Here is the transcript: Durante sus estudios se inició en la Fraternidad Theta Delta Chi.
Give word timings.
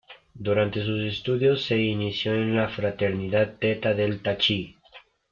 Durante 0.33 0.83
sus 0.83 0.99
estudios 1.01 1.61
se 1.63 1.77
inició 1.77 2.33
en 2.33 2.55
la 2.55 2.69
Fraternidad 2.69 3.53
Theta 3.59 3.93
Delta 3.93 4.35
Chi. 4.35 4.75